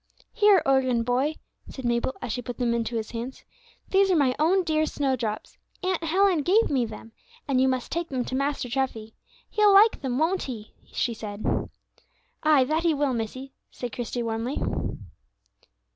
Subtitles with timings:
[0.33, 1.35] "Here, organ boy,"
[1.69, 3.45] said Mabel, as she put them into his hands,
[3.91, 7.11] "these are my own dear snowdrops; Aunt Helen gave me them,
[7.47, 9.13] and you must take them to Master Treffy,
[9.51, 11.45] he'll like them, won't he?" she said.
[12.41, 12.63] "Ay!
[12.63, 14.57] that he will, missie," said Christie, warmly.